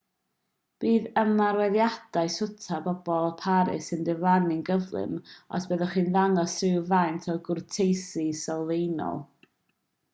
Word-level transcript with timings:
bydd 0.83 1.03
ymarweddiadau 1.23 2.31
swta 2.35 2.79
pobl 2.87 3.27
paris 3.43 3.91
yn 3.97 4.01
diflannu'n 4.09 4.63
gyflym 4.71 5.13
os 5.59 5.69
byddwch 5.73 5.93
chi'n 5.97 6.11
dangos 6.19 6.57
rhywfaint 6.63 7.31
o 7.35 7.37
gwrteisi 7.51 8.27
sylfaenol 8.45 9.25